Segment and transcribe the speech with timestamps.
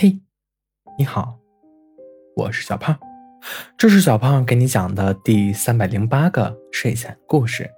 [0.00, 0.16] 嘿，
[0.96, 1.40] 你好，
[2.36, 2.96] 我是小胖，
[3.76, 7.68] 这是小胖给你讲的第三百零八个睡前故事。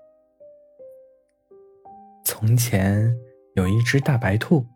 [2.22, 3.16] 从前
[3.54, 4.66] 有一只大白兔，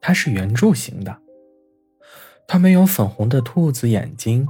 [0.00, 1.14] 它是圆柱形的，
[2.48, 4.48] 它没有粉红的兔子眼睛，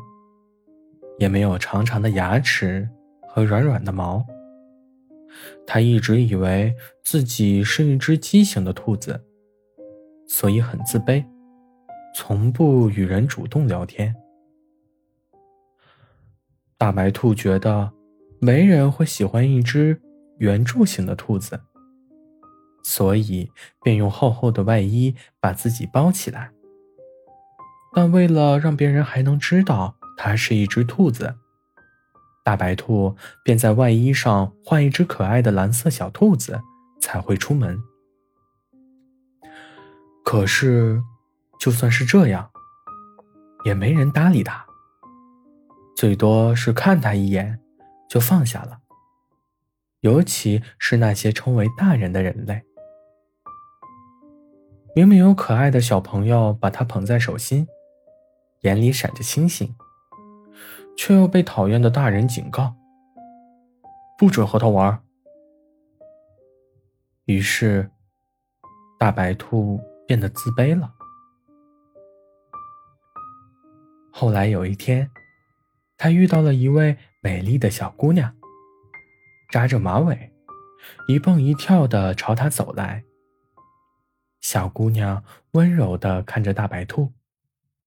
[1.19, 2.89] 也没有长长的牙齿
[3.27, 4.25] 和软软的毛。
[5.67, 9.25] 它一直以为自己是一只畸形的兔子，
[10.29, 11.25] 所以很自卑。
[12.15, 14.15] 从不与人主动聊天。
[16.77, 17.93] 大白兔觉得
[18.41, 20.01] 没人会喜欢一只
[20.39, 21.61] 圆柱形的兔子，
[22.83, 23.51] 所以
[23.83, 26.51] 便用厚厚的外衣把自己包起来。
[27.95, 31.37] 但为了让别人还能知道它是一只兔子，
[32.45, 36.61] 大白兔便在外衣上画一只可爱的蓝色小兔子，
[37.01, 37.81] 才会出门。
[40.25, 41.03] 可是。
[41.63, 42.51] 就算是这样，
[43.65, 44.67] 也没人搭理他，
[45.95, 47.61] 最多是看他一眼，
[48.11, 48.81] 就放下了。
[50.01, 52.65] 尤其是那些称为大人的人类，
[54.97, 57.69] 明明有可爱的小朋友把他捧在手心，
[58.63, 59.73] 眼里闪着星星，
[60.97, 62.75] 却又被讨厌的大人警告，
[64.19, 65.01] 不准和他玩。
[67.27, 67.89] 于是，
[68.99, 70.93] 大白兔变得自卑了。
[74.13, 75.11] 后来有一天，
[75.97, 78.33] 他遇到了一位美丽的小姑娘，
[79.51, 80.31] 扎着马尾，
[81.09, 83.05] 一蹦一跳的朝他走来。
[84.41, 87.13] 小姑娘温柔的看着大白兔，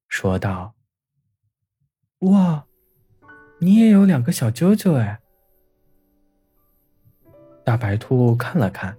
[0.08, 0.74] 说道
[2.22, 2.66] ：“哇，
[3.60, 5.20] 你也有两个小啾啾哎！”
[7.64, 8.98] 大白兔看了看，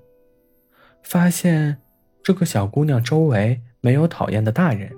[1.02, 1.82] 发现
[2.22, 4.96] 这个小姑娘周围没有讨厌的大人。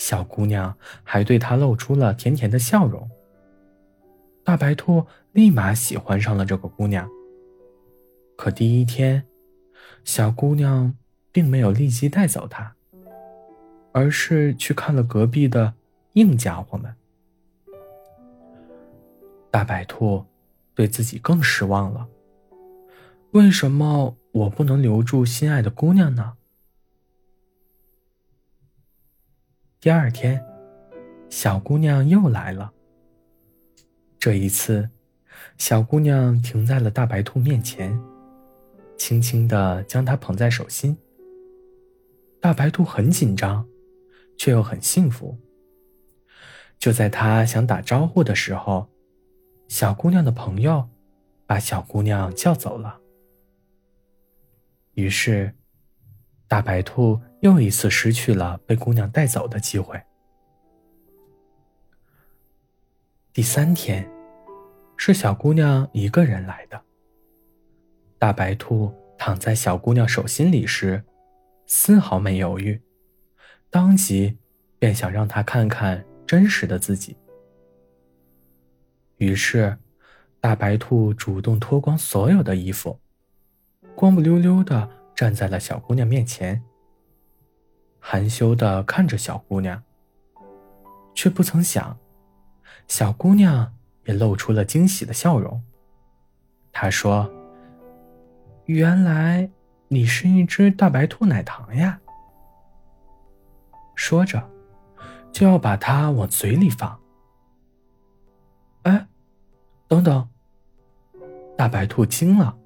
[0.00, 3.06] 小姑娘还对他露出了甜甜的笑容。
[4.42, 7.06] 大白兔立马喜欢上了这个姑娘。
[8.34, 9.22] 可第一天，
[10.02, 10.96] 小姑娘
[11.30, 12.74] 并没有立即带走他，
[13.92, 15.74] 而是去看了隔壁的
[16.14, 16.94] 硬家伙们。
[19.50, 20.24] 大白兔
[20.74, 22.08] 对自己更失望了。
[23.32, 26.38] 为什么我不能留住心爱的姑娘呢？
[29.80, 30.44] 第二天，
[31.30, 32.70] 小姑娘又来了。
[34.18, 34.90] 这一次，
[35.56, 37.98] 小姑娘停在了大白兔面前，
[38.98, 40.94] 轻轻的将它捧在手心。
[42.42, 43.66] 大白兔很紧张，
[44.36, 45.38] 却又很幸福。
[46.78, 48.86] 就在他想打招呼的时候，
[49.66, 50.90] 小姑娘的朋友
[51.46, 53.00] 把小姑娘叫走了。
[54.92, 55.54] 于是。
[56.46, 60.00] 大白兔又一次失去了被姑娘带走的机会。
[63.32, 64.10] 第三天，
[64.96, 66.82] 是小姑娘一个人来的。
[68.18, 71.02] 大白兔躺在小姑娘手心里时，
[71.66, 72.80] 丝毫没犹豫，
[73.70, 74.36] 当即
[74.78, 77.16] 便想让她看看真实的自己。
[79.16, 79.78] 于是，
[80.40, 82.98] 大白兔主动脱光所有的衣服，
[83.94, 85.00] 光不溜溜的。
[85.12, 86.62] 站在了小姑娘面前，
[88.00, 89.82] 含羞的看着小姑娘，
[91.14, 91.96] 却不曾想，
[92.88, 93.72] 小姑娘
[94.06, 95.62] 也露出了惊喜的笑容。
[96.72, 97.30] 她说
[98.66, 99.50] ：“原来
[99.88, 102.00] 你是一只大白兔奶糖呀！”
[103.94, 104.48] 说着，
[105.30, 106.98] 就要把它往嘴里放。
[108.82, 109.06] 哎，
[109.86, 110.28] 等等！
[111.56, 112.56] 大白兔惊了。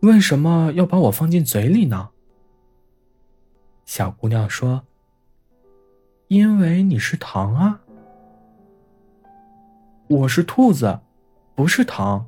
[0.00, 2.10] 为什么要把我放进嘴里呢？
[3.92, 4.84] 小姑娘说
[6.30, 7.80] ：“因为你是糖啊。”
[10.06, 11.00] 我是兔子，
[11.56, 12.24] 不是糖。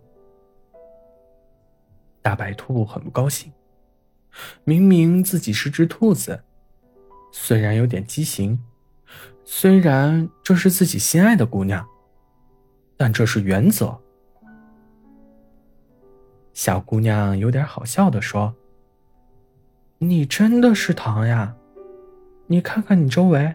[2.21, 3.53] 大白兔很不高兴，
[4.65, 6.43] 明明自己是只兔子，
[7.31, 8.61] 虽然有点畸形，
[9.44, 11.87] 虽然这是自己心爱的姑娘，
[12.97, 13.97] 但这是原则。
[16.55, 18.53] 小姑娘有点好笑的说
[20.02, 21.54] ：“你真的是糖呀？
[22.49, 23.54] 你看看你周围。”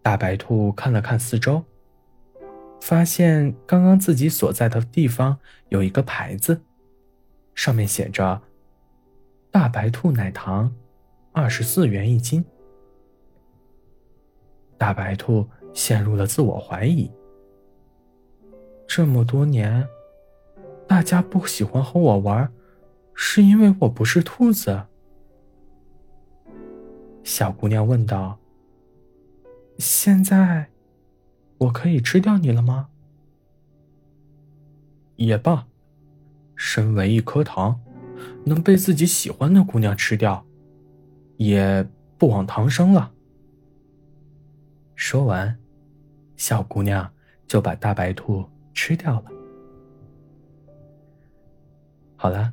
[0.00, 1.62] 大白兔看了看四周，
[2.80, 6.62] 发现刚刚自己所在的地方有一个牌子，
[7.54, 8.40] 上面写着
[9.52, 10.74] “大白兔奶糖，
[11.32, 12.42] 二十四元一斤”。
[14.78, 17.12] 大白兔陷入了自我怀疑。
[18.86, 19.86] 这么多年。
[20.88, 22.52] 大家不喜欢和我玩，
[23.24, 24.88] 是因为我不是兔子。
[27.22, 28.40] 小姑娘问道
[29.78, 30.68] ：“现在，
[31.58, 32.88] 我可以吃掉你了吗？”
[35.14, 35.68] 也罢，
[36.56, 37.80] 身为一颗糖，
[38.44, 40.44] 能被自己喜欢的姑娘吃掉，
[41.36, 43.12] 也不枉唐生了。
[44.96, 45.56] 说完，
[46.36, 47.08] 小姑娘
[47.46, 48.44] 就把大白兔
[48.74, 49.30] 吃掉了。
[52.16, 52.52] 好了，